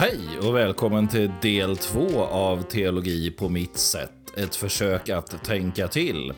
Hej 0.00 0.20
och 0.42 0.56
välkommen 0.56 1.08
till 1.08 1.32
del 1.42 1.76
två 1.76 2.24
av 2.24 2.62
Teologi 2.62 3.30
på 3.30 3.48
mitt 3.48 3.76
sätt. 3.76 4.12
Ett 4.36 4.56
försök 4.56 5.08
att 5.08 5.44
tänka 5.44 5.88
till. 5.88 6.32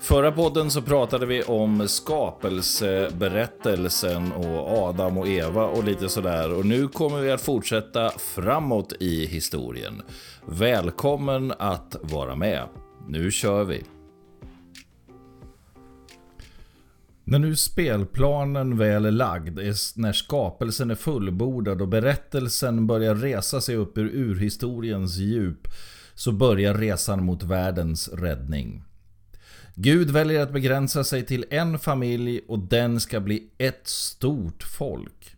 Förra 0.00 0.32
podden 0.32 0.70
så 0.70 0.82
pratade 0.82 1.26
vi 1.26 1.42
om 1.42 1.88
skapelseberättelsen 1.88 4.32
och 4.32 4.78
Adam 4.78 5.18
och 5.18 5.28
Eva 5.28 5.66
och 5.66 5.84
lite 5.84 6.08
sådär. 6.08 6.52
Och 6.52 6.66
nu 6.66 6.88
kommer 6.88 7.20
vi 7.20 7.30
att 7.30 7.40
fortsätta 7.40 8.10
framåt 8.10 8.92
i 9.00 9.26
historien. 9.26 10.02
Välkommen 10.46 11.52
att 11.58 11.96
vara 12.00 12.36
med. 12.36 12.62
Nu 13.08 13.30
kör 13.30 13.64
vi. 13.64 13.82
När 17.30 17.38
nu 17.38 17.56
spelplanen 17.56 18.76
väl 18.78 19.04
är 19.04 19.10
lagd, 19.10 19.58
är 19.58 20.00
när 20.00 20.12
skapelsen 20.12 20.90
är 20.90 20.94
fullbordad 20.94 21.82
och 21.82 21.88
berättelsen 21.88 22.86
börjar 22.86 23.14
resa 23.14 23.60
sig 23.60 23.76
upp 23.76 23.98
ur 23.98 24.10
urhistoriens 24.14 25.16
djup, 25.16 25.68
så 26.14 26.32
börjar 26.32 26.74
resan 26.74 27.24
mot 27.24 27.42
världens 27.42 28.08
räddning. 28.08 28.82
Gud 29.74 30.10
väljer 30.10 30.42
att 30.42 30.52
begränsa 30.52 31.04
sig 31.04 31.26
till 31.26 31.44
en 31.50 31.78
familj 31.78 32.40
och 32.48 32.58
den 32.58 33.00
ska 33.00 33.20
bli 33.20 33.50
ett 33.58 33.88
stort 33.88 34.62
folk. 34.62 35.36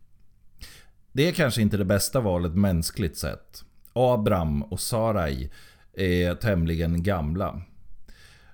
Det 1.13 1.29
är 1.29 1.33
kanske 1.33 1.63
inte 1.63 1.77
det 1.77 1.85
bästa 1.85 2.21
valet 2.21 2.55
mänskligt 2.55 3.19
sett. 3.19 3.65
Abraham 3.93 4.63
och 4.63 4.81
Sarai 4.81 5.51
är 5.93 6.35
tämligen 6.35 7.03
gamla. 7.03 7.63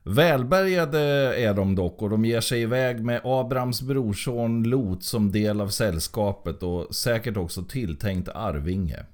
Välbärgade 0.02 1.00
är 1.36 1.54
de 1.54 1.74
dock 1.74 2.02
och 2.02 2.10
de 2.10 2.24
ger 2.24 2.40
sig 2.40 2.62
iväg 2.62 3.04
med 3.04 3.20
Abrams 3.24 3.82
brorson 3.82 4.62
Lot 4.62 5.04
som 5.04 5.32
del 5.32 5.60
av 5.60 5.68
sällskapet 5.68 6.62
och 6.62 6.94
säkert 6.94 7.36
också 7.36 7.62
tilltänkt 7.62 8.28
arvinge. 8.28 9.06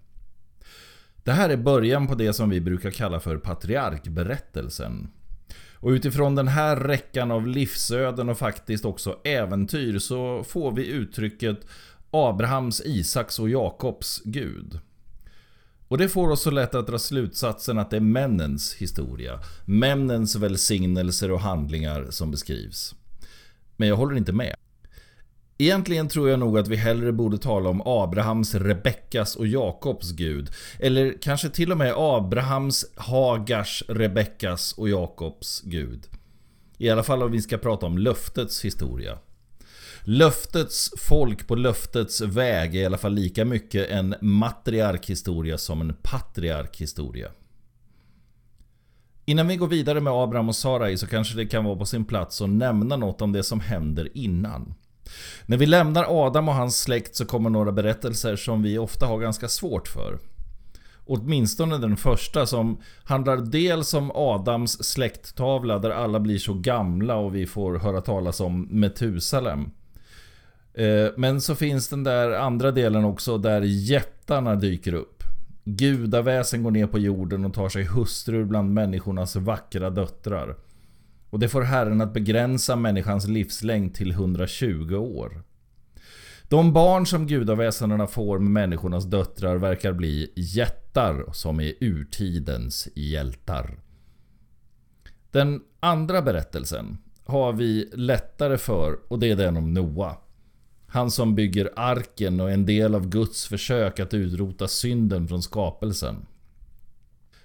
Det 1.24 1.32
här 1.32 1.50
är 1.50 1.56
början 1.56 2.06
på 2.06 2.14
det 2.14 2.32
som 2.32 2.50
vi 2.50 2.60
brukar 2.60 2.90
kalla 2.90 3.20
för 3.20 3.36
patriarkberättelsen. 3.36 5.08
Och 5.74 5.88
utifrån 5.88 6.34
den 6.34 6.48
här 6.48 6.76
räckan 6.76 7.30
av 7.30 7.46
livsöden 7.46 8.28
och 8.28 8.38
faktiskt 8.38 8.84
också 8.84 9.18
äventyr 9.24 9.98
så 9.98 10.44
får 10.44 10.72
vi 10.72 10.86
uttrycket 10.86 11.60
Abrahams, 12.10 12.82
Isaks 12.84 13.38
och 13.38 13.48
Jakobs 13.48 14.22
Gud. 14.24 14.78
Och 15.88 15.98
det 15.98 16.08
får 16.08 16.30
oss 16.30 16.42
så 16.42 16.50
lätt 16.50 16.74
att 16.74 16.86
dra 16.86 16.98
slutsatsen 16.98 17.78
att 17.78 17.90
det 17.90 17.96
är 17.96 18.00
männens 18.00 18.74
historia. 18.74 19.40
Männens 19.64 20.36
välsignelser 20.36 21.30
och 21.30 21.40
handlingar 21.40 22.06
som 22.10 22.30
beskrivs. 22.30 22.94
Men 23.76 23.88
jag 23.88 23.96
håller 23.96 24.16
inte 24.16 24.32
med. 24.32 24.56
Egentligen 25.58 26.08
tror 26.08 26.30
jag 26.30 26.38
nog 26.38 26.58
att 26.58 26.68
vi 26.68 26.76
hellre 26.76 27.12
borde 27.12 27.38
tala 27.38 27.68
om 27.70 27.82
Abrahams, 27.84 28.54
Rebeckas 28.54 29.36
och 29.36 29.46
Jakobs 29.46 30.10
Gud. 30.10 30.50
Eller 30.78 31.22
kanske 31.22 31.48
till 31.48 31.72
och 31.72 31.78
med 31.78 31.94
Abrahams, 31.96 32.84
Hagars, 32.96 33.82
Rebeckas 33.88 34.72
och 34.72 34.88
Jakobs 34.88 35.60
Gud. 35.64 36.06
I 36.78 36.90
alla 36.90 37.02
fall 37.02 37.22
om 37.22 37.32
vi 37.32 37.42
ska 37.42 37.58
prata 37.58 37.86
om 37.86 37.98
löftets 37.98 38.64
historia. 38.64 39.18
Löftets 40.06 40.90
folk 40.98 41.46
på 41.46 41.54
löftets 41.54 42.20
väg 42.20 42.74
är 42.74 42.80
i 42.80 42.86
alla 42.86 42.98
fall 42.98 43.14
lika 43.14 43.44
mycket 43.44 43.90
en 43.90 44.14
matriarkhistoria 44.20 45.58
som 45.58 45.80
en 45.80 45.94
patriarkhistoria. 46.02 47.28
Innan 49.24 49.48
vi 49.48 49.56
går 49.56 49.68
vidare 49.68 50.00
med 50.00 50.12
Abraham 50.12 50.48
och 50.48 50.56
Sarai 50.56 50.96
så 50.96 51.06
kanske 51.06 51.36
det 51.36 51.46
kan 51.46 51.64
vara 51.64 51.76
på 51.76 51.86
sin 51.86 52.04
plats 52.04 52.40
att 52.40 52.48
nämna 52.48 52.96
något 52.96 53.22
om 53.22 53.32
det 53.32 53.42
som 53.42 53.60
händer 53.60 54.16
innan. 54.16 54.74
När 55.46 55.56
vi 55.56 55.66
lämnar 55.66 56.26
Adam 56.26 56.48
och 56.48 56.54
hans 56.54 56.80
släkt 56.80 57.16
så 57.16 57.26
kommer 57.26 57.50
några 57.50 57.72
berättelser 57.72 58.36
som 58.36 58.62
vi 58.62 58.78
ofta 58.78 59.06
har 59.06 59.18
ganska 59.18 59.48
svårt 59.48 59.88
för. 59.88 60.18
Åtminstone 61.06 61.78
den 61.78 61.96
första 61.96 62.46
som 62.46 62.80
handlar 63.04 63.36
dels 63.36 63.94
om 63.94 64.10
Adams 64.14 64.84
släkttavla 64.84 65.78
där 65.78 65.90
alla 65.90 66.20
blir 66.20 66.38
så 66.38 66.54
gamla 66.54 67.16
och 67.16 67.34
vi 67.34 67.46
får 67.46 67.78
höra 67.78 68.00
talas 68.00 68.40
om 68.40 68.68
Metusalem. 68.70 69.70
Eh, 70.74 71.08
men 71.16 71.40
så 71.40 71.54
finns 71.54 71.88
den 71.88 72.04
där 72.04 72.30
andra 72.30 72.70
delen 72.70 73.04
också 73.04 73.38
där 73.38 73.60
jättarna 73.62 74.54
dyker 74.54 74.94
upp. 74.94 75.22
Gudaväsen 75.64 76.62
går 76.62 76.70
ner 76.70 76.86
på 76.86 76.98
jorden 76.98 77.44
och 77.44 77.54
tar 77.54 77.68
sig 77.68 77.84
hustrur 77.84 78.44
bland 78.44 78.74
människornas 78.74 79.36
vackra 79.36 79.90
döttrar. 79.90 80.56
Och 81.30 81.38
det 81.38 81.48
får 81.48 81.62
Herren 81.62 82.00
att 82.00 82.12
begränsa 82.12 82.76
människans 82.76 83.28
livslängd 83.28 83.94
till 83.94 84.10
120 84.10 84.94
år. 84.94 85.42
De 86.48 86.72
barn 86.72 87.06
som 87.06 87.26
gudaväsendena 87.26 88.06
får 88.06 88.38
med 88.38 88.50
människornas 88.50 89.04
döttrar 89.04 89.56
verkar 89.56 89.92
bli 89.92 90.32
jättar 90.36 91.32
som 91.32 91.60
är 91.60 91.72
urtidens 91.80 92.88
hjältar. 92.94 93.78
Den 95.30 95.60
andra 95.80 96.22
berättelsen 96.22 96.98
har 97.24 97.52
vi 97.52 97.90
lättare 97.92 98.58
för 98.58 98.98
och 99.08 99.18
det 99.18 99.30
är 99.30 99.36
den 99.36 99.56
om 99.56 99.74
Noa. 99.74 100.16
Han 100.94 101.10
som 101.10 101.34
bygger 101.34 101.70
arken 101.76 102.40
och 102.40 102.50
är 102.50 102.54
en 102.54 102.66
del 102.66 102.94
av 102.94 103.08
Guds 103.08 103.46
försök 103.46 104.00
att 104.00 104.14
utrota 104.14 104.68
synden 104.68 105.28
från 105.28 105.42
skapelsen. 105.42 106.26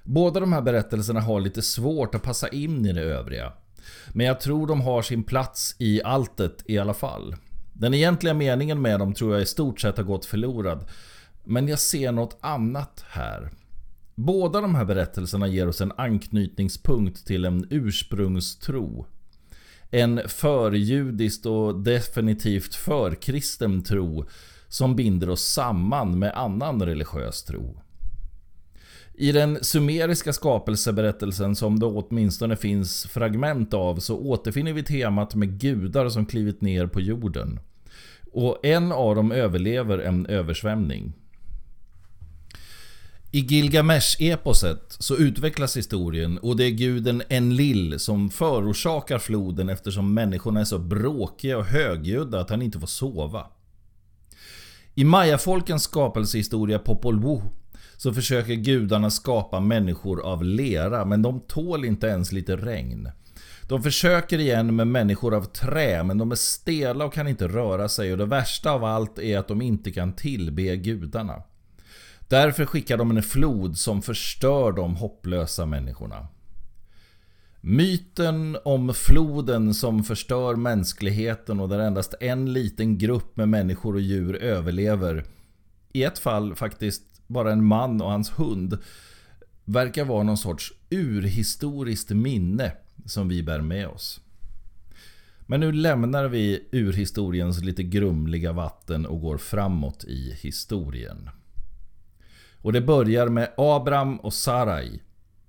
Båda 0.04 0.40
de 0.40 0.54
här 0.54 0.62
berättelserna 0.62 1.22
har 1.22 1.40
lite 1.40 1.62
svårt 1.62 2.16
att 2.16 2.24
passa 2.24 2.48
in 2.48 2.86
i 2.86 2.94
det 2.94 3.02
övriga. 3.02 3.54
Men 4.10 4.26
jag 4.26 4.40
tror 4.40 4.68
de 4.68 4.82
har 4.82 5.02
sin 5.02 5.24
plats 5.24 5.76
i 5.80 6.04
alltet 6.04 6.64
i 6.66 6.78
alla 6.78 6.94
fall. 6.94 7.36
Den 7.74 7.94
egentliga 7.94 8.34
meningen 8.34 8.82
med 8.82 9.00
dem 9.00 9.14
tror 9.14 9.34
jag 9.34 9.42
i 9.42 9.46
stort 9.46 9.80
sett 9.80 9.98
har 9.98 10.04
gått 10.04 10.26
förlorad. 10.26 10.86
Men 11.44 11.68
jag 11.68 11.80
ser 11.80 12.12
något 12.12 12.38
annat 12.42 13.06
här. 13.10 13.52
Båda 14.16 14.62
de 14.62 14.76
här 14.76 14.86
berättelserna 14.86 15.48
ger 15.48 15.68
oss 15.68 15.82
en 15.82 15.94
anknytningspunkt 15.98 17.28
till 17.28 17.46
en 17.46 17.68
ursprungstro 17.70 19.06
en 19.92 20.22
förjudiskt 20.28 21.46
och 21.46 21.80
definitivt 21.80 22.76
förkristen 22.76 23.84
tro 23.84 24.26
som 24.68 24.96
binder 24.96 25.30
oss 25.30 25.44
samman 25.44 26.20
med 26.20 26.34
annan 26.34 26.86
religiös 26.86 27.44
tro. 27.44 27.82
I 29.14 29.32
den 29.32 29.64
sumeriska 29.64 30.34
skapelseberättelsen 30.34 31.56
som 31.56 31.80
det 31.80 31.86
åtminstone 31.86 32.56
finns 32.56 33.06
fragment 33.06 33.74
av 33.74 34.00
så 34.00 34.20
återfinner 34.20 34.74
vi 34.74 34.84
temat 34.84 35.36
med 35.36 35.60
gudar 35.60 36.10
som 36.10 36.26
klivit 36.26 36.62
ner 36.62 36.88
på 36.88 37.02
jorden. 37.02 37.60
Och 38.32 38.66
en 38.66 38.92
av 38.92 39.16
dem 39.16 39.32
överlever 39.32 39.98
en 39.98 40.26
översvämning. 40.26 41.14
I 43.32 43.40
Gilgamesh-eposet 43.40 44.96
så 45.00 45.18
utvecklas 45.18 45.78
historien 45.78 46.38
och 46.38 46.58
det 46.58 46.64
är 46.64 46.70
guden 46.70 47.24
Enlil 47.30 48.00
som 48.00 48.30
förorsakar 48.30 49.20
floden 49.20 49.70
eftersom 49.70 50.14
människorna 50.14 50.60
är 50.60 50.66
så 50.66 50.80
bråkiga 50.80 51.58
och 51.58 51.66
högljudda 51.66 52.40
att 52.40 52.50
han 52.50 52.62
inte 52.62 52.80
får 52.80 52.88
sova. 52.88 53.46
I 54.96 55.04
mayafolkens 55.04 55.84
skapelsehistoria 55.84 56.80
Popol 56.80 57.20
Vuh 57.20 57.44
så 57.98 58.14
försöker 58.14 58.54
gudarna 58.54 59.10
skapa 59.10 59.60
människor 59.60 60.22
av 60.22 60.44
lera 60.44 61.06
men 61.06 61.22
de 61.22 61.40
tål 61.40 61.86
inte 61.86 62.08
ens 62.08 62.32
lite 62.32 62.58
regn. 62.58 63.10
De 63.64 63.84
försöker 63.84 64.40
igen 64.40 64.76
med 64.76 64.88
människor 64.88 65.36
av 65.36 65.44
trä 65.44 66.04
men 66.04 66.18
de 66.18 66.32
är 66.32 66.36
stela 66.36 67.06
och 67.06 67.14
kan 67.14 67.28
inte 67.28 67.48
röra 67.48 67.90
sig 67.90 68.12
och 68.12 68.18
det 68.18 68.26
värsta 68.26 68.72
av 68.72 68.84
allt 68.84 69.20
är 69.20 69.38
att 69.38 69.48
de 69.48 69.62
inte 69.62 69.92
kan 69.92 70.14
tillbe 70.14 70.76
gudarna. 70.76 71.44
Därför 72.30 72.66
skickar 72.66 72.98
de 72.98 73.18
en 73.18 73.24
flod 73.24 73.78
som 73.78 74.02
förstör 74.02 74.72
de 74.72 74.96
hopplösa 74.96 75.66
människorna. 75.66 76.28
Myten 77.62 78.58
om 78.66 78.94
floden 78.94 79.74
som 79.74 80.04
förstör 80.04 80.56
mänskligheten 80.56 81.60
och 81.60 81.70
där 81.70 81.80
endast 81.80 82.14
en 82.20 82.54
liten 82.54 82.98
grupp 82.98 83.38
med 83.38 83.50
människor 83.50 83.94
och 83.94 84.02
djur 84.02 84.36
överlever. 84.36 85.26
I 85.94 86.04
ett 86.04 86.20
fall 86.20 86.56
faktiskt 86.56 87.04
bara 87.28 87.52
en 87.52 87.66
man 87.66 88.02
och 88.02 88.12
hans 88.12 88.40
hund. 88.40 88.78
Verkar 89.66 90.06
vara 90.06 90.24
någon 90.24 90.38
sorts 90.38 90.74
urhistoriskt 90.90 92.10
minne 92.10 92.72
som 93.06 93.30
vi 93.30 93.44
bär 93.44 93.62
med 93.62 93.88
oss. 93.88 94.22
Men 95.46 95.60
nu 95.60 95.72
lämnar 95.72 96.28
vi 96.28 96.68
urhistoriens 96.72 97.64
lite 97.64 97.84
grumliga 97.84 98.52
vatten 98.52 99.06
och 99.06 99.22
går 99.22 99.38
framåt 99.38 100.04
i 100.04 100.38
historien. 100.42 101.30
Och 102.62 102.74
det 102.74 102.82
börjar 102.82 103.28
med 103.28 103.50
Abram 103.58 104.18
och 104.18 104.34
Sarai. 104.34 105.02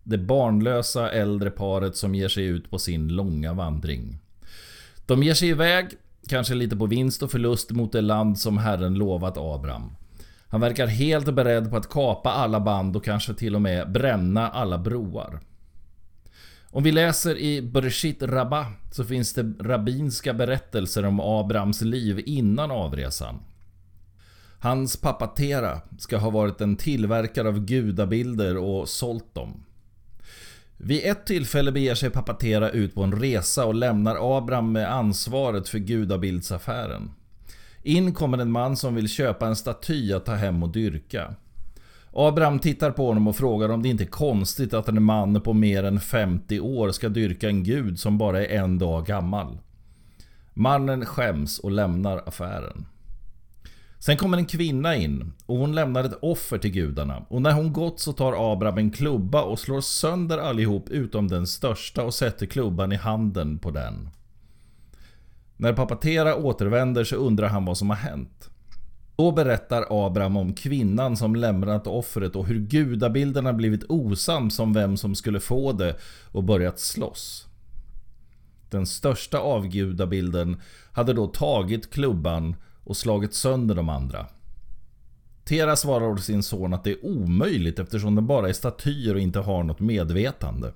Det 0.03 0.19
barnlösa 0.19 1.11
äldre 1.11 1.51
paret 1.51 1.97
som 1.97 2.15
ger 2.15 2.29
sig 2.29 2.45
ut 2.45 2.71
på 2.71 2.79
sin 2.79 3.09
långa 3.09 3.53
vandring. 3.53 4.19
De 5.07 5.23
ger 5.23 5.35
sig 5.35 5.49
iväg, 5.49 5.87
kanske 6.29 6.55
lite 6.55 6.77
på 6.77 6.87
vinst 6.87 7.23
och 7.23 7.31
förlust 7.31 7.71
mot 7.71 7.93
det 7.93 8.01
land 8.01 8.39
som 8.39 8.59
Herren 8.59 8.95
lovat 8.95 9.37
Abram. 9.37 9.93
Han 10.49 10.61
verkar 10.61 10.87
helt 10.87 11.35
beredd 11.35 11.71
på 11.71 11.77
att 11.77 11.89
kapa 11.89 12.31
alla 12.31 12.61
band 12.61 12.97
och 12.97 13.05
kanske 13.05 13.35
till 13.35 13.55
och 13.55 13.63
med 13.63 13.93
bränna 13.93 14.49
alla 14.49 14.79
broar. 14.79 15.41
Om 16.73 16.83
vi 16.83 16.93
läser 16.93 17.39
i 17.39 17.63
Bereshit 17.63 18.23
Rabba 18.23 18.67
så 18.93 19.05
finns 19.05 19.35
det 19.35 19.53
rabbinska 19.61 20.35
berättelser 20.35 21.05
om 21.07 21.21
Abrams 21.21 21.81
liv 21.81 22.23
innan 22.27 22.71
avresan. 22.71 23.39
Hans 24.63 24.97
pappa 24.97 25.27
Tera 25.27 25.81
ska 25.99 26.17
ha 26.17 26.31
varit 26.31 26.61
en 26.61 26.77
tillverkare 26.77 27.49
av 27.49 27.65
gudabilder 27.65 28.57
och 28.57 28.89
sålt 28.89 29.35
dem. 29.35 29.65
Vid 30.77 31.01
ett 31.05 31.27
tillfälle 31.27 31.73
beger 31.73 31.95
sig 31.95 32.11
pappa 32.11 32.35
Tera 32.35 32.71
ut 32.71 32.95
på 32.95 33.03
en 33.03 33.21
resa 33.21 33.67
och 33.67 33.75
lämnar 33.75 34.39
Abraham 34.39 34.73
med 34.73 34.93
ansvaret 34.93 35.69
för 35.69 35.79
gudabildsaffären. 35.79 37.11
In 37.83 38.15
kommer 38.15 38.39
en 38.39 38.53
man 38.53 38.77
som 38.77 38.95
vill 38.95 39.09
köpa 39.09 39.47
en 39.47 39.57
staty 39.57 40.13
att 40.13 40.27
ta 40.27 40.35
hem 40.35 40.63
och 40.63 40.69
dyrka. 40.69 41.35
Abraham 42.13 42.59
tittar 42.59 42.91
på 42.91 43.07
honom 43.07 43.29
och 43.29 43.37
frågar 43.37 43.69
om 43.69 43.83
det 43.83 43.89
inte 43.89 44.05
är 44.05 44.07
konstigt 44.07 44.75
att 44.75 44.89
en 44.89 45.03
man 45.03 45.41
på 45.41 45.53
mer 45.53 45.85
än 45.85 46.01
50 46.01 46.61
år 46.61 46.91
ska 46.91 47.09
dyrka 47.09 47.49
en 47.49 47.65
gud 47.65 48.01
som 48.01 48.19
bara 48.19 48.47
är 48.47 48.59
en 48.59 48.79
dag 48.79 49.07
gammal. 49.07 49.59
Mannen 50.55 51.07
skäms 51.07 51.59
och 51.59 51.71
lämnar 51.71 52.23
affären. 52.27 52.87
Sen 54.01 54.17
kommer 54.17 54.39
en 54.39 54.47
kvinna 54.47 54.97
in 54.97 55.33
och 55.47 55.57
hon 55.57 55.75
lämnar 55.75 56.05
ett 56.05 56.19
offer 56.23 56.59
till 56.59 56.71
gudarna. 56.71 57.23
Och 57.29 57.43
när 57.43 57.53
hon 57.53 57.73
gått 57.73 58.01
så 58.01 58.13
tar 58.13 58.53
Abraham 58.53 58.79
en 58.79 58.91
klubba 58.91 59.43
och 59.43 59.59
slår 59.59 59.81
sönder 59.81 60.39
allihop 60.39 60.89
utom 60.89 61.29
den 61.29 61.47
största 61.47 62.05
och 62.05 62.15
sätter 62.15 62.47
klubban 62.47 62.93
i 62.93 62.97
handen 62.97 63.59
på 63.59 63.71
den. 63.71 64.09
När 65.57 65.73
Papatera 65.73 66.37
återvänder 66.37 67.05
så 67.05 67.17
undrar 67.17 67.49
han 67.49 67.65
vad 67.65 67.79
som 67.79 67.91
har 67.91 67.97
hänt. 67.97 68.51
Då 69.17 69.33
berättar 69.33 70.07
Abraham 70.07 70.37
om 70.37 70.55
kvinnan 70.55 71.17
som 71.17 71.37
lämnat 71.37 71.87
offret 71.87 72.37
och 72.37 72.47
hur 72.47 72.61
gudabilderna 72.61 73.53
blivit 73.53 73.85
osams 73.89 74.59
om 74.59 74.73
vem 74.73 74.97
som 74.97 75.15
skulle 75.15 75.41
få 75.41 75.73
det 75.73 75.97
och 76.33 76.45
börjat 76.45 76.79
slåss. 76.79 77.47
Den 78.71 78.87
största 78.87 79.39
avgudabilden 79.39 80.61
hade 80.93 81.13
då 81.13 81.27
tagit 81.27 81.91
klubban 81.91 82.57
och 82.85 82.97
slagit 82.97 83.35
sönder 83.35 83.75
de 83.75 83.89
andra. 83.89 84.27
Tera 85.45 85.77
svarar 85.77 86.07
åt 86.07 86.23
sin 86.23 86.43
son 86.43 86.75
att 86.75 86.85
det 86.85 86.91
är 86.91 87.05
omöjligt 87.05 87.79
eftersom 87.79 88.15
den 88.15 88.27
bara 88.27 88.49
är 88.49 88.53
statyer 88.53 89.15
och 89.15 89.21
inte 89.21 89.39
har 89.39 89.63
något 89.63 89.81
medvetande. 89.81 90.73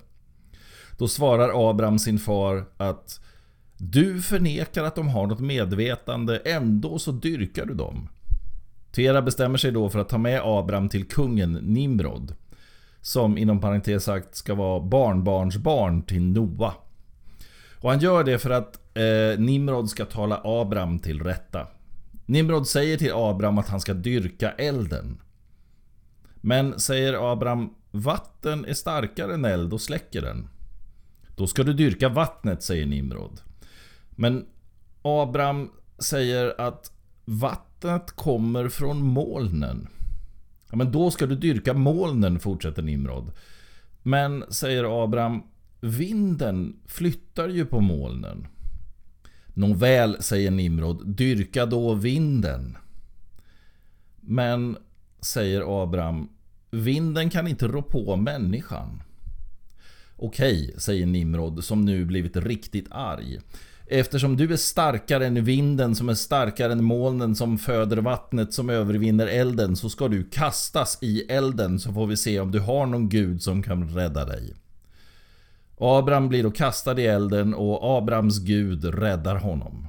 Då 0.97 1.07
svarar 1.07 1.69
Abraham 1.69 1.99
sin 1.99 2.19
far 2.19 2.65
att 2.77 3.19
Du 3.77 4.21
förnekar 4.21 4.83
att 4.83 4.95
de 4.95 5.07
har 5.07 5.27
något 5.27 5.39
medvetande, 5.39 6.37
ändå 6.37 6.99
så 6.99 7.11
dyrkar 7.11 7.65
du 7.65 7.73
dem. 7.73 8.09
Tera 8.91 9.21
bestämmer 9.21 9.57
sig 9.57 9.71
då 9.71 9.89
för 9.89 9.99
att 9.99 10.09
ta 10.09 10.17
med 10.17 10.41
Abraham 10.43 10.89
till 10.89 11.07
kungen 11.07 11.53
Nimrod. 11.53 12.35
Som 13.01 13.37
inom 13.37 13.61
parentes 13.61 14.03
sagt 14.03 14.35
ska 14.35 14.55
vara 14.55 14.79
barnbarnsbarn 14.79 16.01
till 16.01 16.21
Noa. 16.21 16.73
Och 17.79 17.89
han 17.89 17.99
gör 17.99 18.23
det 18.23 18.39
för 18.39 18.49
att 18.49 18.97
eh, 18.97 19.39
Nimrod 19.39 19.89
ska 19.89 20.05
tala 20.05 20.41
Abraham 20.43 20.99
till 20.99 21.23
rätta. 21.23 21.67
Nimrod 22.25 22.67
säger 22.67 22.97
till 22.97 23.11
Abraham 23.13 23.57
att 23.57 23.69
han 23.69 23.81
ska 23.81 23.93
dyrka 23.93 24.51
elden. 24.51 25.21
Men 26.35 26.79
säger 26.79 27.31
Abraham, 27.31 27.69
vatten 27.91 28.65
är 28.65 28.73
starkare 28.73 29.33
än 29.33 29.45
eld 29.45 29.73
och 29.73 29.81
släcker 29.81 30.21
den. 30.21 30.47
Då 31.35 31.47
ska 31.47 31.63
du 31.63 31.73
dyrka 31.73 32.09
vattnet, 32.09 32.63
säger 32.63 32.85
Nimrod. 32.85 33.41
Men 34.09 34.45
Abraham 35.01 35.71
säger 35.99 36.61
att 36.61 36.91
vattnet 37.25 38.11
kommer 38.11 38.69
från 38.69 39.01
molnen. 39.01 39.87
Ja, 40.69 40.75
men 40.75 40.91
då 40.91 41.11
ska 41.11 41.25
du 41.25 41.35
dyrka 41.35 41.73
molnen, 41.73 42.39
fortsätter 42.39 42.81
Nimrod. 42.81 43.31
Men, 44.03 44.43
säger 44.49 45.03
Abraham, 45.03 45.43
vinden 45.81 46.79
flyttar 46.85 47.49
ju 47.49 47.65
på 47.65 47.79
molnen. 47.79 48.47
Nåväl, 49.57 50.17
säger 50.19 50.51
Nimrod, 50.51 51.07
dyrka 51.07 51.65
då 51.65 51.93
vinden. 51.93 52.77
Men, 54.21 54.77
säger 55.21 55.83
Abraham, 55.83 56.29
vinden 56.71 57.29
kan 57.29 57.47
inte 57.47 57.67
rå 57.67 57.81
på 57.81 58.15
människan. 58.15 59.03
Okej, 60.15 60.75
säger 60.77 61.05
Nimrod 61.05 61.63
som 61.63 61.85
nu 61.85 62.05
blivit 62.05 62.35
riktigt 62.35 62.87
arg. 62.91 63.39
Eftersom 63.87 64.37
du 64.37 64.53
är 64.53 64.57
starkare 64.57 65.27
än 65.27 65.43
vinden 65.43 65.95
som 65.95 66.09
är 66.09 66.13
starkare 66.13 66.71
än 66.71 66.83
molnen 66.83 67.35
som 67.35 67.57
föder 67.57 67.97
vattnet 67.97 68.53
som 68.53 68.69
övervinner 68.69 69.27
elden 69.27 69.75
så 69.75 69.89
ska 69.89 70.07
du 70.07 70.23
kastas 70.23 70.97
i 71.01 71.21
elden 71.21 71.79
så 71.79 71.93
får 71.93 72.07
vi 72.07 72.17
se 72.17 72.39
om 72.39 72.51
du 72.51 72.59
har 72.59 72.85
någon 72.85 73.09
gud 73.09 73.41
som 73.41 73.63
kan 73.63 73.89
rädda 73.89 74.25
dig. 74.25 74.53
Abraham 75.77 76.29
blir 76.29 76.43
då 76.43 76.51
kastad 76.51 76.99
i 77.01 77.05
elden 77.05 77.53
och 77.53 77.97
Abrahams 77.97 78.39
gud 78.39 78.85
räddar 78.85 79.35
honom. 79.35 79.87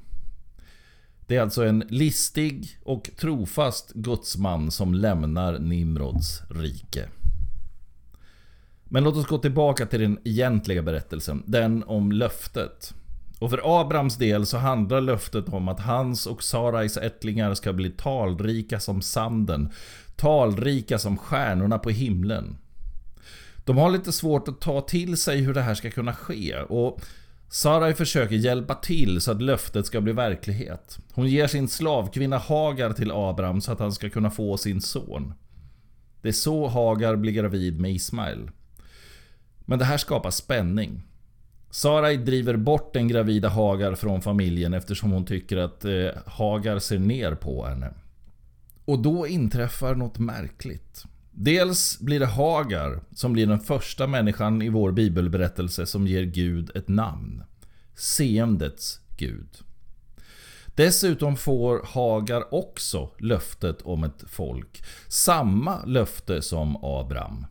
Det 1.26 1.36
är 1.36 1.42
alltså 1.42 1.64
en 1.64 1.84
listig 1.88 2.78
och 2.84 3.10
trofast 3.16 3.92
gudsman 3.92 4.70
som 4.70 4.94
lämnar 4.94 5.58
Nimrods 5.58 6.42
rike. 6.50 7.08
Men 8.84 9.04
låt 9.04 9.16
oss 9.16 9.26
gå 9.26 9.38
tillbaka 9.38 9.86
till 9.86 10.00
den 10.00 10.18
egentliga 10.24 10.82
berättelsen, 10.82 11.42
den 11.46 11.84
om 11.84 12.12
löftet. 12.12 12.94
Och 13.38 13.50
för 13.50 13.80
Abrams 13.80 14.16
del 14.16 14.46
så 14.46 14.58
handlar 14.58 15.00
löftet 15.00 15.48
om 15.48 15.68
att 15.68 15.80
hans 15.80 16.26
och 16.26 16.42
Sarais 16.42 16.96
ättlingar 16.96 17.54
ska 17.54 17.72
bli 17.72 17.90
talrika 17.90 18.80
som 18.80 19.02
sanden, 19.02 19.72
talrika 20.16 20.98
som 20.98 21.16
stjärnorna 21.16 21.78
på 21.78 21.90
himlen. 21.90 22.58
De 23.66 23.78
har 23.78 23.90
lite 23.90 24.12
svårt 24.12 24.48
att 24.48 24.60
ta 24.60 24.80
till 24.80 25.16
sig 25.16 25.40
hur 25.40 25.54
det 25.54 25.62
här 25.62 25.74
ska 25.74 25.90
kunna 25.90 26.14
ske 26.14 26.56
och 26.56 27.00
Sarai 27.48 27.94
försöker 27.94 28.36
hjälpa 28.36 28.74
till 28.74 29.20
så 29.20 29.30
att 29.30 29.42
löftet 29.42 29.86
ska 29.86 30.00
bli 30.00 30.12
verklighet. 30.12 30.98
Hon 31.12 31.28
ger 31.28 31.46
sin 31.46 31.68
slavkvinna 31.68 32.38
Hagar 32.38 32.92
till 32.92 33.12
Abraham 33.12 33.60
så 33.60 33.72
att 33.72 33.78
han 33.78 33.92
ska 33.92 34.10
kunna 34.10 34.30
få 34.30 34.56
sin 34.56 34.80
son. 34.80 35.34
Det 36.22 36.28
är 36.28 36.32
så 36.32 36.66
Hagar 36.66 37.16
blir 37.16 37.32
gravid 37.32 37.80
med 37.80 37.92
Ismael. 37.92 38.50
Men 39.58 39.78
det 39.78 39.84
här 39.84 39.98
skapar 39.98 40.30
spänning. 40.30 41.02
Sarai 41.70 42.16
driver 42.16 42.56
bort 42.56 42.94
den 42.94 43.08
gravida 43.08 43.48
Hagar 43.48 43.94
från 43.94 44.22
familjen 44.22 44.74
eftersom 44.74 45.10
hon 45.10 45.24
tycker 45.24 45.56
att 45.56 45.84
eh, 45.84 46.08
Hagar 46.26 46.78
ser 46.78 46.98
ner 46.98 47.34
på 47.34 47.66
henne. 47.66 47.94
Och 48.84 48.98
då 48.98 49.26
inträffar 49.26 49.94
något 49.94 50.18
märkligt. 50.18 51.04
Dels 51.38 51.98
blir 52.00 52.20
det 52.20 52.26
Hagar 52.26 53.00
som 53.12 53.32
blir 53.32 53.46
den 53.46 53.60
första 53.60 54.06
människan 54.06 54.62
i 54.62 54.68
vår 54.68 54.92
bibelberättelse 54.92 55.86
som 55.86 56.06
ger 56.06 56.22
Gud 56.22 56.70
ett 56.74 56.88
namn. 56.88 57.42
Seendets 57.94 59.00
Gud. 59.16 59.48
Dessutom 60.74 61.36
får 61.36 61.82
Hagar 61.84 62.54
också 62.54 63.10
löftet 63.18 63.82
om 63.82 64.04
ett 64.04 64.24
folk. 64.28 64.82
Samma 65.08 65.84
löfte 65.84 66.42
som 66.42 66.84
Abraham. 66.84 67.46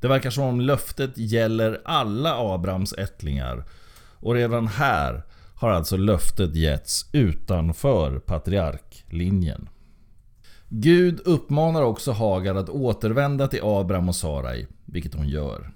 Det 0.00 0.08
verkar 0.08 0.30
som 0.30 0.44
om 0.44 0.60
löftet 0.60 1.18
gäller 1.18 1.80
alla 1.84 2.34
Abrahams 2.36 2.92
ättlingar. 2.92 3.64
Och 4.20 4.34
redan 4.34 4.66
här 4.66 5.22
har 5.54 5.70
alltså 5.70 5.96
löftet 5.96 6.54
getts 6.54 7.08
utanför 7.12 8.18
patriarklinjen. 8.18 9.68
Gud 10.76 11.20
uppmanar 11.24 11.82
också 11.82 12.12
Hagar 12.12 12.54
att 12.54 12.68
återvända 12.68 13.48
till 13.48 13.60
Abraham 13.62 14.08
och 14.08 14.16
Sarai, 14.16 14.66
vilket 14.84 15.14
hon 15.14 15.28
gör. 15.28 15.72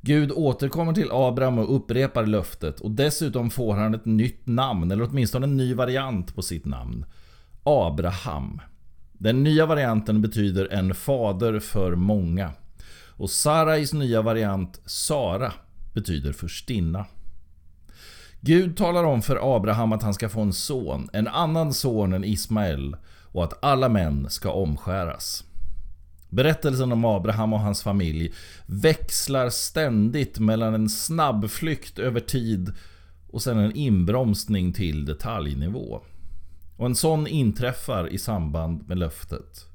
Gud 0.00 0.32
återkommer 0.32 0.92
till 0.92 1.08
Abraham 1.12 1.58
och 1.58 1.76
upprepar 1.76 2.26
löftet 2.26 2.80
och 2.80 2.90
dessutom 2.90 3.50
får 3.50 3.74
han 3.74 3.94
ett 3.94 4.04
nytt 4.04 4.46
namn, 4.46 4.90
eller 4.90 5.08
åtminstone 5.10 5.46
en 5.46 5.56
ny 5.56 5.74
variant 5.74 6.34
på 6.34 6.42
sitt 6.42 6.64
namn. 6.64 7.04
Abraham. 7.62 8.60
Den 9.12 9.42
nya 9.42 9.66
varianten 9.66 10.22
betyder 10.22 10.72
en 10.72 10.94
fader 10.94 11.60
för 11.60 11.94
många. 11.94 12.50
Och 13.16 13.30
Sarais 13.30 13.92
nya 13.92 14.22
variant, 14.22 14.80
Sara, 14.86 15.52
betyder 15.94 16.32
förstinna. 16.32 17.06
Gud 18.40 18.76
talar 18.76 19.04
om 19.04 19.22
för 19.22 19.56
Abraham 19.56 19.92
att 19.92 20.02
han 20.02 20.14
ska 20.14 20.28
få 20.28 20.40
en 20.40 20.52
son, 20.52 21.08
en 21.12 21.28
annan 21.28 21.72
son 21.72 22.12
än 22.12 22.24
Ismael 22.24 22.96
och 23.32 23.44
att 23.44 23.64
alla 23.64 23.88
män 23.88 24.30
ska 24.30 24.50
omskäras. 24.50 25.44
Berättelsen 26.28 26.92
om 26.92 27.04
Abraham 27.04 27.52
och 27.52 27.60
hans 27.60 27.82
familj 27.82 28.32
växlar 28.66 29.50
ständigt 29.50 30.38
mellan 30.38 30.74
en 30.74 30.88
snabbflykt 30.88 31.98
över 31.98 32.20
tid 32.20 32.72
och 33.30 33.42
sen 33.42 33.58
en 33.58 33.76
inbromsning 33.76 34.72
till 34.72 35.04
detaljnivå. 35.04 36.00
Och 36.76 36.86
en 36.86 36.94
sån 36.94 37.26
inträffar 37.26 38.08
i 38.08 38.18
samband 38.18 38.88
med 38.88 38.98
löftet. 38.98 39.66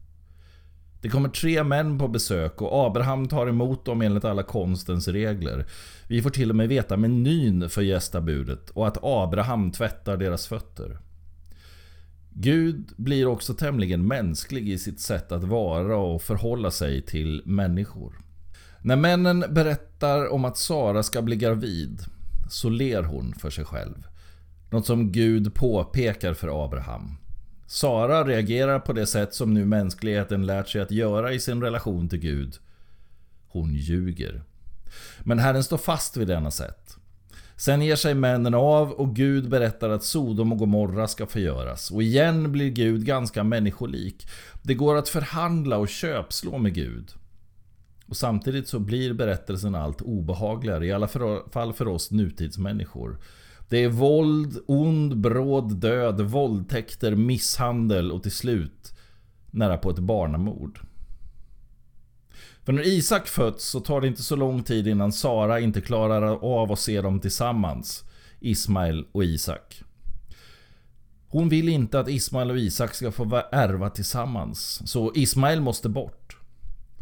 Det 1.01 1.09
kommer 1.09 1.29
tre 1.29 1.63
män 1.63 1.99
på 1.99 2.07
besök 2.07 2.61
och 2.61 2.85
Abraham 2.85 3.27
tar 3.27 3.47
emot 3.47 3.85
dem 3.85 4.01
enligt 4.01 4.25
alla 4.25 4.43
konstens 4.43 5.07
regler. 5.07 5.65
Vi 6.07 6.21
får 6.21 6.29
till 6.29 6.49
och 6.49 6.55
med 6.55 6.69
veta 6.69 6.97
menyn 6.97 7.69
för 7.69 7.81
gästabudet 7.81 8.69
och 8.69 8.87
att 8.87 8.97
Abraham 9.01 9.71
tvättar 9.71 10.17
deras 10.17 10.47
fötter. 10.47 10.97
Gud 12.39 12.93
blir 12.95 13.27
också 13.27 13.53
tämligen 13.53 14.07
mänsklig 14.07 14.69
i 14.69 14.77
sitt 14.77 14.99
sätt 14.99 15.31
att 15.31 15.43
vara 15.43 15.97
och 15.97 16.21
förhålla 16.21 16.71
sig 16.71 17.01
till 17.01 17.41
människor. 17.45 18.13
När 18.81 18.95
männen 18.95 19.45
berättar 19.49 20.27
om 20.33 20.45
att 20.45 20.57
Sara 20.57 21.03
ska 21.03 21.21
bli 21.21 21.35
gravid 21.35 22.01
så 22.49 22.69
ler 22.69 23.03
hon 23.03 23.33
för 23.33 23.49
sig 23.49 23.65
själv. 23.65 24.07
Något 24.69 24.85
som 24.85 25.11
Gud 25.11 25.53
påpekar 25.53 26.33
för 26.33 26.65
Abraham. 26.65 27.17
Sara 27.67 28.23
reagerar 28.23 28.79
på 28.79 28.93
det 28.93 29.07
sätt 29.07 29.33
som 29.33 29.53
nu 29.53 29.65
mänskligheten 29.65 30.45
lärt 30.45 30.69
sig 30.69 30.81
att 30.81 30.91
göra 30.91 31.33
i 31.33 31.39
sin 31.39 31.61
relation 31.61 32.09
till 32.09 32.19
Gud. 32.19 32.57
Hon 33.47 33.73
ljuger. 33.73 34.43
Men 35.19 35.39
Herren 35.39 35.63
står 35.63 35.77
fast 35.77 36.17
vid 36.17 36.27
denna 36.27 36.51
sätt. 36.51 36.96
Sen 37.57 37.81
ger 37.81 37.95
sig 37.95 38.13
männen 38.13 38.53
av 38.53 38.91
och 38.91 39.15
Gud 39.15 39.49
berättar 39.49 39.89
att 39.89 40.03
Sodom 40.03 40.51
och 40.51 40.57
Gomorra 40.57 41.07
ska 41.07 41.25
förgöras. 41.25 41.91
Och 41.91 42.03
igen 42.03 42.51
blir 42.51 42.69
Gud 42.69 43.05
ganska 43.05 43.43
människolik. 43.43 44.27
Det 44.61 44.73
går 44.73 44.95
att 44.95 45.09
förhandla 45.09 45.77
och 45.77 45.89
köpslå 45.89 46.57
med 46.57 46.73
Gud. 46.73 47.11
Och 48.07 48.17
samtidigt 48.17 48.67
så 48.67 48.79
blir 48.79 49.13
berättelsen 49.13 49.75
allt 49.75 50.01
obehagligare, 50.01 50.85
i 50.85 50.91
alla 50.91 51.07
fall 51.51 51.73
för 51.73 51.87
oss 51.87 52.11
nutidsmänniskor. 52.11 53.19
Det 53.69 53.83
är 53.83 53.89
våld, 53.89 54.57
ond, 54.67 55.17
bråd 55.17 55.75
död, 55.75 56.21
våldtäkter, 56.21 57.15
misshandel 57.15 58.11
och 58.11 58.23
till 58.23 58.31
slut 58.31 58.93
nära 59.51 59.77
på 59.77 59.89
ett 59.89 59.99
barnamord. 59.99 60.79
För 62.67 62.73
när 62.73 62.87
Isak 62.87 63.27
föds 63.27 63.65
så 63.65 63.79
tar 63.79 64.01
det 64.01 64.07
inte 64.07 64.23
så 64.23 64.35
lång 64.35 64.63
tid 64.63 64.87
innan 64.87 65.11
Sara 65.11 65.59
inte 65.59 65.81
klarar 65.81 66.61
av 66.61 66.71
att 66.71 66.79
se 66.79 67.01
dem 67.01 67.19
tillsammans. 67.19 68.03
Ismael 68.39 69.07
och 69.11 69.23
Isak. 69.23 69.83
Hon 71.27 71.49
vill 71.49 71.69
inte 71.69 71.99
att 71.99 72.09
Ismael 72.09 72.51
och 72.51 72.57
Isak 72.57 72.93
ska 72.93 73.11
få 73.11 73.41
ärva 73.51 73.89
tillsammans. 73.89 74.81
Så 74.91 75.11
Ismael 75.15 75.61
måste 75.61 75.89
bort. 75.89 76.37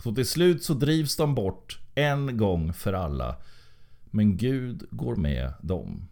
Så 0.04 0.16
till 0.16 0.28
slut 0.28 0.64
så 0.64 0.74
drivs 0.74 1.18
de 1.18 1.36
bort 1.36 1.80
en 1.96 2.38
gång 2.38 2.74
för 2.74 2.94
alla. 2.94 3.36
Men 4.12 4.38
Gud 4.38 4.84
går 4.92 5.16
med 5.16 5.54
dem. 5.62 6.08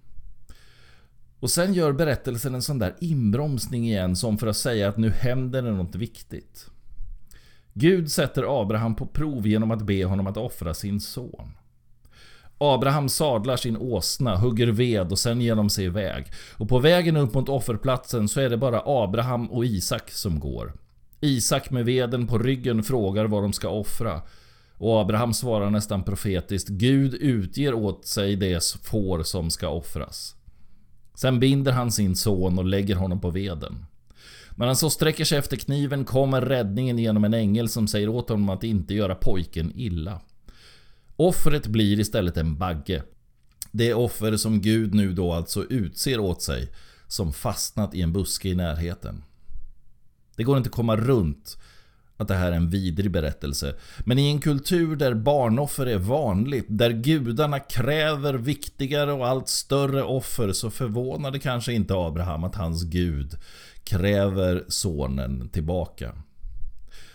Och 1.39 1.51
sen 1.51 1.73
gör 1.73 1.91
berättelsen 1.91 2.55
en 2.55 2.61
sån 2.61 2.79
där 2.79 2.95
inbromsning 2.99 3.85
igen 3.85 4.15
som 4.15 4.37
för 4.37 4.47
att 4.47 4.57
säga 4.57 4.89
att 4.89 4.97
nu 4.97 5.09
händer 5.09 5.61
det 5.61 5.71
något 5.71 5.95
viktigt. 5.95 6.69
Gud 7.73 8.11
sätter 8.11 8.61
Abraham 8.61 8.95
på 8.95 9.05
prov 9.05 9.47
genom 9.47 9.71
att 9.71 9.81
be 9.81 10.05
honom 10.05 10.27
att 10.27 10.37
offra 10.37 10.73
sin 10.73 10.99
son. 10.99 11.51
Abraham 12.57 13.09
sadlar 13.09 13.57
sin 13.57 13.77
åsna, 13.77 14.37
hugger 14.37 14.67
ved 14.67 15.11
och 15.11 15.19
sen 15.19 15.41
ger 15.41 15.55
de 15.55 15.69
sig 15.69 15.85
iväg. 15.85 16.25
Och 16.57 16.69
på 16.69 16.79
vägen 16.79 17.17
upp 17.17 17.33
mot 17.33 17.49
offerplatsen 17.49 18.27
så 18.27 18.39
är 18.39 18.49
det 18.49 18.57
bara 18.57 18.81
Abraham 18.85 19.51
och 19.51 19.65
Isak 19.65 20.11
som 20.11 20.39
går. 20.39 20.73
Isak 21.21 21.71
med 21.71 21.85
veden 21.85 22.27
på 22.27 22.37
ryggen 22.37 22.83
frågar 22.83 23.25
vad 23.25 23.43
de 23.43 23.53
ska 23.53 23.69
offra. 23.69 24.21
Och 24.77 25.01
Abraham 25.01 25.33
svarar 25.33 25.69
nästan 25.69 26.03
profetiskt 26.03 26.69
Gud 26.69 27.13
utger 27.13 27.73
åt 27.73 28.05
sig 28.05 28.35
det 28.35 28.63
får 28.83 29.23
som 29.23 29.49
ska 29.49 29.69
offras. 29.69 30.35
Sen 31.15 31.39
binder 31.39 31.71
han 31.71 31.91
sin 31.91 32.15
son 32.15 32.59
och 32.59 32.65
lägger 32.65 32.95
honom 32.95 33.21
på 33.21 33.29
veden. 33.29 33.85
Men 34.55 34.67
han 34.67 34.75
så 34.75 34.89
sträcker 34.89 35.25
sig 35.25 35.37
efter 35.37 35.57
kniven 35.57 36.05
kommer 36.05 36.41
räddningen 36.41 36.99
genom 36.99 37.23
en 37.23 37.33
ängel 37.33 37.69
som 37.69 37.87
säger 37.87 38.09
åt 38.09 38.29
honom 38.29 38.49
att 38.49 38.63
inte 38.63 38.93
göra 38.93 39.15
pojken 39.15 39.71
illa. 39.75 40.21
Offret 41.15 41.67
blir 41.67 41.99
istället 41.99 42.37
en 42.37 42.57
bagge. 42.57 43.03
Det 43.71 43.93
offer 43.93 44.37
som 44.37 44.61
Gud 44.61 44.93
nu 44.93 45.13
då 45.13 45.33
alltså 45.33 45.63
utser 45.63 46.19
åt 46.19 46.41
sig 46.41 46.71
som 47.07 47.33
fastnat 47.33 47.95
i 47.95 48.01
en 48.01 48.13
buske 48.13 48.49
i 48.49 48.55
närheten. 48.55 49.23
Det 50.35 50.43
går 50.43 50.57
inte 50.57 50.67
att 50.67 50.75
komma 50.75 50.95
runt 50.95 51.57
att 52.17 52.27
det 52.27 52.35
här 52.35 52.51
är 52.51 52.55
en 52.55 52.69
vidrig 52.69 53.11
berättelse. 53.11 53.75
Men 53.99 54.19
i 54.19 54.29
en 54.29 54.41
kultur 54.41 54.95
där 54.95 55.13
barnoffer 55.13 55.85
är 55.85 55.97
vanligt, 55.97 56.65
där 56.69 56.91
gudarna 56.91 57.59
kräver 57.59 58.33
viktigare 58.33 59.13
och 59.13 59.27
allt 59.27 59.47
större 59.47 60.03
offer 60.03 60.51
så 60.51 60.69
förvånar 60.69 61.31
det 61.31 61.39
kanske 61.39 61.73
inte 61.73 61.93
Abraham 61.95 62.43
att 62.43 62.55
hans 62.55 62.83
gud 62.83 63.37
kräver 63.83 64.63
sonen 64.67 65.49
tillbaka. 65.49 66.15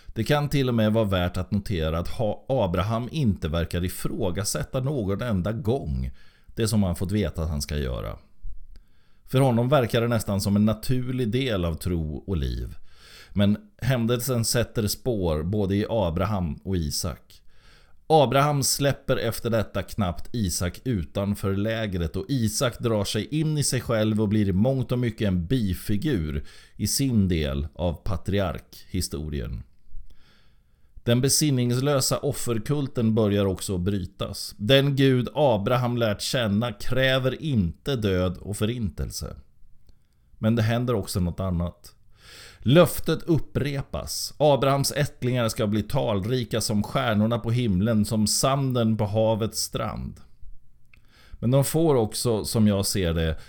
Det 0.05 0.23
kan 0.23 0.49
till 0.49 0.69
och 0.69 0.75
med 0.75 0.93
vara 0.93 1.05
värt 1.05 1.37
att 1.37 1.51
notera 1.51 1.99
att 1.99 2.19
Abraham 2.47 3.09
inte 3.11 3.47
verkar 3.47 3.85
ifrågasätta 3.85 4.79
någon 4.79 5.21
enda 5.21 5.51
gång 5.51 6.11
det 6.55 6.67
som 6.67 6.83
han 6.83 6.95
fått 6.95 7.11
veta 7.11 7.43
att 7.43 7.49
han 7.49 7.61
ska 7.61 7.77
göra. 7.77 8.17
För 9.27 9.39
honom 9.39 9.69
verkar 9.69 10.01
det 10.01 10.07
nästan 10.07 10.41
som 10.41 10.55
en 10.55 10.65
naturlig 10.65 11.31
del 11.31 11.65
av 11.65 11.75
tro 11.75 12.23
och 12.27 12.37
liv. 12.37 12.75
Men 13.33 13.57
händelsen 13.81 14.45
sätter 14.45 14.87
spår 14.87 15.43
både 15.43 15.75
i 15.75 15.85
Abraham 15.89 16.59
och 16.63 16.77
Isak. 16.77 17.41
Abraham 18.11 18.63
släpper 18.63 19.17
efter 19.17 19.49
detta 19.49 19.83
knappt 19.83 20.29
Isak 20.35 20.81
utanför 20.83 21.55
lägret 21.55 22.15
och 22.15 22.25
Isak 22.29 22.79
drar 22.79 23.03
sig 23.03 23.39
in 23.39 23.57
i 23.57 23.63
sig 23.63 23.81
själv 23.81 24.21
och 24.21 24.29
blir 24.29 24.49
i 24.49 24.53
mångt 24.53 24.91
och 24.91 24.99
mycket 24.99 25.27
en 25.27 25.45
bifigur 25.45 26.45
i 26.75 26.87
sin 26.87 27.27
del 27.27 27.67
av 27.75 27.93
patriarkhistorien. 27.93 29.63
Den 31.03 31.21
besinningslösa 31.21 32.17
offerkulten 32.17 33.15
börjar 33.15 33.45
också 33.45 33.77
brytas. 33.77 34.55
Den 34.57 34.95
gud 34.95 35.29
Abraham 35.33 35.97
lärt 35.97 36.21
känna 36.21 36.71
kräver 36.71 37.41
inte 37.41 37.95
död 37.95 38.37
och 38.37 38.57
förintelse. 38.57 39.35
Men 40.37 40.55
det 40.55 40.61
händer 40.61 40.95
också 40.95 41.19
något 41.19 41.39
annat. 41.39 41.95
Löftet 42.61 43.23
upprepas. 43.23 44.33
Abrahams 44.37 44.91
ättlingar 44.91 45.49
ska 45.49 45.67
bli 45.67 45.83
talrika 45.83 46.61
som 46.61 46.83
stjärnorna 46.83 47.39
på 47.39 47.51
himlen, 47.51 48.05
som 48.05 48.27
sanden 48.27 48.97
på 48.97 49.05
havets 49.05 49.61
strand. 49.61 50.19
Men 51.31 51.51
de 51.51 51.65
får 51.65 51.95
också, 51.95 52.45
som 52.45 52.67
jag 52.67 52.85
ser 52.85 53.13
det, 53.13 53.39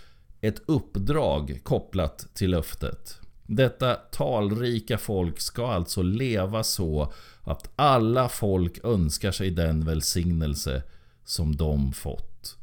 ett 0.41 0.63
uppdrag 0.67 1.61
kopplat 1.63 2.27
till 2.35 2.51
löftet. 2.51 3.21
Detta 3.47 3.95
talrika 3.95 4.99
folk 4.99 5.41
ska 5.41 5.67
alltså 5.67 6.03
leva 6.03 6.63
så 6.63 7.13
att 7.43 7.71
alla 7.77 8.29
folk 8.29 8.85
önskar 8.85 9.33
sig 9.33 9.51
den 9.51 9.85
välsignelse 9.85 10.83
som 11.25 11.57
de 11.57 11.93
fått. 11.93 12.57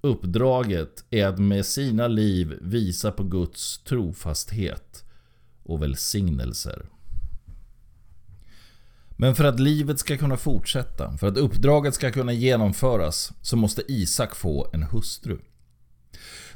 Uppdraget 0.00 1.04
är 1.10 1.26
att 1.26 1.38
med 1.38 1.66
sina 1.66 2.08
liv 2.08 2.58
visa 2.60 3.12
på 3.12 3.22
Guds 3.22 3.78
trofasthet 3.78 5.04
och 5.68 5.82
välsignelser. 5.82 6.86
Men 9.20 9.34
för 9.34 9.44
att 9.44 9.60
livet 9.60 9.98
ska 9.98 10.16
kunna 10.16 10.36
fortsätta, 10.36 11.16
för 11.18 11.26
att 11.26 11.36
uppdraget 11.36 11.94
ska 11.94 12.10
kunna 12.10 12.32
genomföras, 12.32 13.32
så 13.42 13.56
måste 13.56 13.82
Isak 13.92 14.36
få 14.36 14.68
en 14.72 14.82
hustru. 14.82 15.38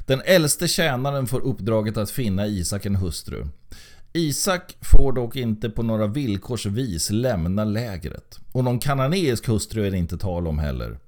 Den 0.05 0.21
äldste 0.25 0.67
tjänaren 0.67 1.27
får 1.27 1.39
uppdraget 1.39 1.97
att 1.97 2.11
finna 2.11 2.47
Isak 2.47 2.85
en 2.85 2.95
hustru. 2.95 3.47
Isak 4.13 4.77
får 4.81 5.13
dock 5.13 5.35
inte 5.35 5.69
på 5.69 5.83
några 5.83 6.07
villkors 6.07 6.65
vis 6.65 7.09
lämna 7.09 7.63
lägret. 7.63 8.39
Och 8.51 8.63
någon 8.63 8.79
kananeisk 8.79 9.47
hustru 9.47 9.87
är 9.87 9.91
det 9.91 9.97
inte 9.97 10.17
tal 10.17 10.47
om 10.47 10.59
heller. 10.59 10.99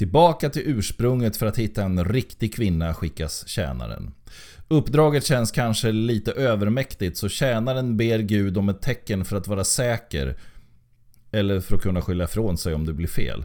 Tillbaka 0.00 0.50
till 0.50 0.62
ursprunget 0.64 1.36
för 1.36 1.46
att 1.46 1.58
hitta 1.58 1.82
en 1.82 2.04
riktig 2.04 2.54
kvinna 2.54 2.94
skickas 2.94 3.48
tjänaren. 3.48 4.14
Uppdraget 4.68 5.26
känns 5.26 5.50
kanske 5.50 5.92
lite 5.92 6.32
övermäktigt 6.32 7.16
så 7.16 7.28
tjänaren 7.28 7.96
ber 7.96 8.18
Gud 8.18 8.58
om 8.58 8.68
ett 8.68 8.82
tecken 8.82 9.24
för 9.24 9.36
att 9.36 9.48
vara 9.48 9.64
säker. 9.64 10.38
Eller 11.30 11.60
för 11.60 11.76
att 11.76 11.82
kunna 11.82 12.02
skylla 12.02 12.24
ifrån 12.24 12.58
sig 12.58 12.74
om 12.74 12.86
det 12.86 12.92
blir 12.92 13.06
fel. 13.06 13.44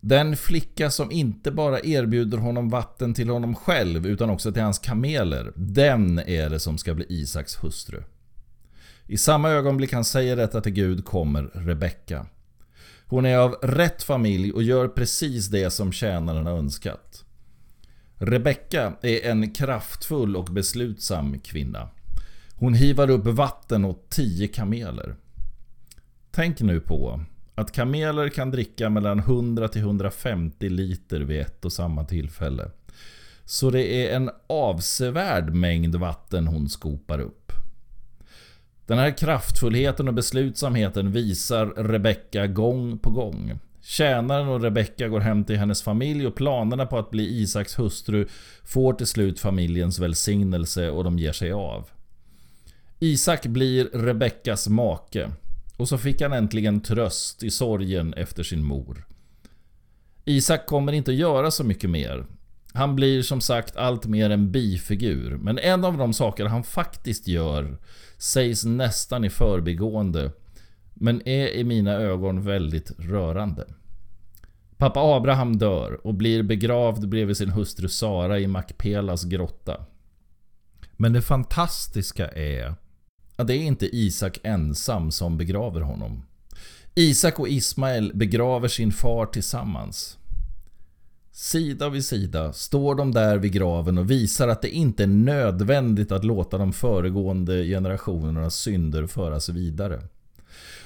Den 0.00 0.36
flicka 0.36 0.90
som 0.90 1.12
inte 1.12 1.50
bara 1.50 1.80
erbjuder 1.80 2.38
honom 2.38 2.68
vatten 2.68 3.14
till 3.14 3.28
honom 3.28 3.54
själv 3.54 4.06
utan 4.06 4.30
också 4.30 4.52
till 4.52 4.62
hans 4.62 4.78
kameler. 4.78 5.52
Den 5.56 6.18
är 6.18 6.50
det 6.50 6.60
som 6.60 6.78
ska 6.78 6.94
bli 6.94 7.06
Isaks 7.08 7.64
hustru. 7.64 8.02
I 9.06 9.16
samma 9.16 9.50
ögonblick 9.50 9.92
han 9.92 10.04
säger 10.04 10.36
detta 10.36 10.60
till 10.60 10.72
Gud 10.72 11.04
kommer 11.04 11.42
Rebecka. 11.42 12.26
Hon 13.08 13.26
är 13.26 13.36
av 13.36 13.52
rätt 13.52 14.02
familj 14.02 14.52
och 14.52 14.62
gör 14.62 14.88
precis 14.88 15.48
det 15.48 15.70
som 15.70 15.92
tjänaren 15.92 16.46
har 16.46 16.58
önskat. 16.58 17.24
Rebecka 18.14 18.92
är 19.02 19.30
en 19.30 19.52
kraftfull 19.52 20.36
och 20.36 20.44
beslutsam 20.44 21.40
kvinna. 21.40 21.88
Hon 22.54 22.74
hivar 22.74 23.10
upp 23.10 23.26
vatten 23.26 23.84
åt 23.84 24.10
tio 24.10 24.48
kameler. 24.48 25.16
Tänk 26.30 26.60
nu 26.60 26.80
på 26.80 27.20
att 27.54 27.72
kameler 27.72 28.28
kan 28.28 28.50
dricka 28.50 28.90
mellan 28.90 29.18
100 29.18 29.68
till 29.68 29.80
150 29.82 30.68
liter 30.68 31.20
vid 31.20 31.40
ett 31.40 31.64
och 31.64 31.72
samma 31.72 32.04
tillfälle. 32.04 32.70
Så 33.44 33.70
det 33.70 34.06
är 34.06 34.16
en 34.16 34.30
avsevärd 34.46 35.54
mängd 35.54 35.96
vatten 35.96 36.46
hon 36.46 36.68
skopar 36.68 37.18
upp. 37.20 37.37
Den 38.88 38.98
här 38.98 39.18
kraftfullheten 39.18 40.08
och 40.08 40.14
beslutsamheten 40.14 41.12
visar 41.12 41.66
Rebecka 41.66 42.46
gång 42.46 42.98
på 42.98 43.10
gång. 43.10 43.58
Tjänaren 43.80 44.48
och 44.48 44.62
Rebecka 44.62 45.08
går 45.08 45.20
hem 45.20 45.44
till 45.44 45.56
hennes 45.56 45.82
familj 45.82 46.26
och 46.26 46.34
planerna 46.34 46.86
på 46.86 46.98
att 46.98 47.10
bli 47.10 47.40
Isaks 47.40 47.78
hustru 47.78 48.28
får 48.64 48.92
till 48.92 49.06
slut 49.06 49.40
familjens 49.40 49.98
välsignelse 49.98 50.90
och 50.90 51.04
de 51.04 51.18
ger 51.18 51.32
sig 51.32 51.52
av. 51.52 51.88
Isak 52.98 53.46
blir 53.46 53.84
Rebeckas 53.84 54.68
make 54.68 55.30
och 55.76 55.88
så 55.88 55.98
fick 55.98 56.22
han 56.22 56.32
äntligen 56.32 56.80
tröst 56.80 57.42
i 57.42 57.50
sorgen 57.50 58.14
efter 58.14 58.42
sin 58.42 58.64
mor. 58.64 59.06
Isak 60.24 60.66
kommer 60.66 60.92
inte 60.92 61.10
att 61.10 61.16
göra 61.16 61.50
så 61.50 61.64
mycket 61.64 61.90
mer. 61.90 62.24
Han 62.78 62.96
blir 62.96 63.22
som 63.22 63.40
sagt 63.40 63.76
allt 63.76 64.06
mer 64.06 64.30
en 64.30 64.52
bifigur, 64.52 65.36
men 65.36 65.58
en 65.58 65.84
av 65.84 65.96
de 65.96 66.12
saker 66.12 66.44
han 66.44 66.64
faktiskt 66.64 67.28
gör 67.28 67.78
sägs 68.18 68.64
nästan 68.64 69.24
i 69.24 69.30
förbigående, 69.30 70.32
men 70.94 71.28
är 71.28 71.48
i 71.48 71.64
mina 71.64 71.92
ögon 71.92 72.42
väldigt 72.42 72.90
rörande. 72.98 73.66
Pappa 74.76 75.00
Abraham 75.00 75.58
dör 75.58 76.06
och 76.06 76.14
blir 76.14 76.42
begravd 76.42 77.08
bredvid 77.08 77.36
sin 77.36 77.50
hustru 77.50 77.88
Sara 77.88 78.38
i 78.38 78.46
Makpelas 78.46 79.24
grotta. 79.24 79.86
Men 80.92 81.12
det 81.12 81.22
fantastiska 81.22 82.28
är 82.28 82.74
att 83.36 83.46
det 83.46 83.54
är 83.54 83.62
inte 83.62 83.96
Isak 83.96 84.38
ensam 84.42 85.10
som 85.10 85.38
begraver 85.38 85.80
honom. 85.80 86.22
Isak 86.94 87.40
och 87.40 87.48
Ismael 87.48 88.12
begraver 88.14 88.68
sin 88.68 88.92
far 88.92 89.26
tillsammans. 89.26 90.17
Sida 91.40 91.88
vid 91.88 92.04
sida 92.04 92.52
står 92.52 92.94
de 92.94 93.12
där 93.12 93.38
vid 93.38 93.52
graven 93.52 93.98
och 93.98 94.10
visar 94.10 94.48
att 94.48 94.62
det 94.62 94.68
inte 94.68 95.02
är 95.02 95.06
nödvändigt 95.06 96.12
att 96.12 96.24
låta 96.24 96.58
de 96.58 96.72
föregående 96.72 97.64
generationernas 97.64 98.56
synder 98.56 99.06
föras 99.06 99.48
vidare. 99.48 100.02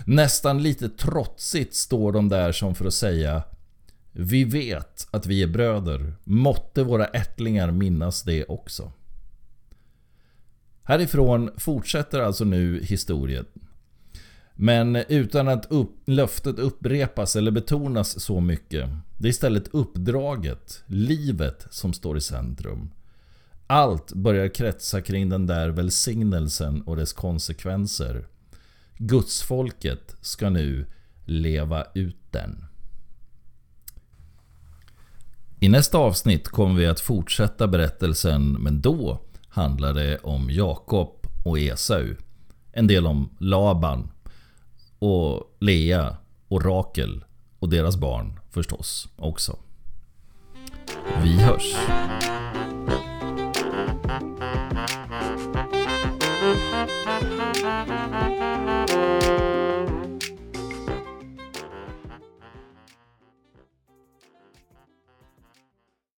Nästan 0.04 0.62
lite 0.62 0.88
trotsigt 0.88 1.74
står 1.74 2.12
de 2.12 2.28
där 2.28 2.52
som 2.52 2.74
för 2.74 2.84
att 2.84 2.94
säga 2.94 3.42
Vi 4.12 4.44
vet 4.44 5.08
att 5.10 5.26
vi 5.26 5.42
är 5.42 5.46
bröder, 5.46 6.14
måtte 6.24 6.82
våra 6.82 7.06
ättlingar 7.06 7.70
minnas 7.70 8.22
det 8.22 8.44
också. 8.44 8.92
Härifrån 10.82 11.50
fortsätter 11.56 12.20
alltså 12.20 12.44
nu 12.44 12.82
historien. 12.82 13.46
Men 14.62 14.96
utan 14.96 15.48
att 15.48 15.66
upp, 15.72 15.90
löftet 16.04 16.58
upprepas 16.58 17.36
eller 17.36 17.50
betonas 17.50 18.20
så 18.20 18.40
mycket. 18.40 18.90
Det 19.18 19.28
är 19.28 19.30
istället 19.30 19.68
uppdraget, 19.68 20.82
livet, 20.86 21.66
som 21.70 21.92
står 21.92 22.16
i 22.16 22.20
centrum. 22.20 22.90
Allt 23.66 24.12
börjar 24.12 24.48
kretsa 24.48 25.00
kring 25.00 25.28
den 25.28 25.46
där 25.46 25.68
välsignelsen 25.68 26.82
och 26.82 26.96
dess 26.96 27.12
konsekvenser. 27.12 28.26
Gudsfolket 28.98 30.16
ska 30.20 30.50
nu 30.50 30.86
leva 31.24 31.84
ut 31.94 32.22
den. 32.30 32.64
I 35.60 35.68
nästa 35.68 35.98
avsnitt 35.98 36.48
kommer 36.48 36.74
vi 36.74 36.86
att 36.86 37.00
fortsätta 37.00 37.68
berättelsen, 37.68 38.52
men 38.52 38.80
då 38.80 39.20
handlar 39.48 39.94
det 39.94 40.18
om 40.18 40.50
Jakob 40.50 41.26
och 41.44 41.58
Esau. 41.58 42.14
En 42.72 42.86
del 42.86 43.06
om 43.06 43.36
Laban 43.38 44.10
och 45.02 45.56
Lea 45.60 46.16
och 46.48 46.64
Rakel 46.64 47.24
och 47.58 47.68
deras 47.68 47.96
barn 47.96 48.40
förstås 48.50 49.08
också. 49.16 49.58
Vi 51.22 51.42
hörs! 51.42 51.76